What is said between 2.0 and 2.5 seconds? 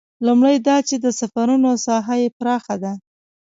یې